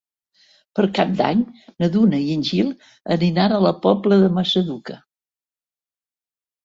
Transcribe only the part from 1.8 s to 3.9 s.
na Duna i en Gil aniran a la